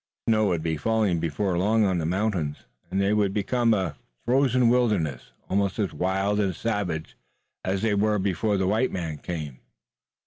[0.27, 4.67] Snow would be falling before long on the mountains, and they would become a frozen
[4.67, 7.15] wilderness, almost as wild and savage
[7.63, 9.59] as they were before the white man came.